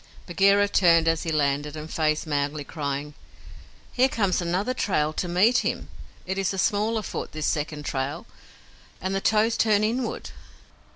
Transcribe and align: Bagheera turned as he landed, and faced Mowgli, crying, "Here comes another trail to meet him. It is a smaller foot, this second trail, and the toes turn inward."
Bagheera 0.25 0.67
turned 0.67 1.07
as 1.07 1.21
he 1.21 1.31
landed, 1.31 1.77
and 1.77 1.93
faced 1.93 2.25
Mowgli, 2.25 2.63
crying, 2.63 3.13
"Here 3.93 4.09
comes 4.09 4.41
another 4.41 4.73
trail 4.73 5.13
to 5.13 5.27
meet 5.27 5.59
him. 5.59 5.89
It 6.25 6.39
is 6.39 6.55
a 6.55 6.57
smaller 6.57 7.03
foot, 7.03 7.33
this 7.33 7.45
second 7.45 7.85
trail, 7.85 8.25
and 8.99 9.13
the 9.13 9.21
toes 9.21 9.55
turn 9.55 9.83
inward." 9.83 10.31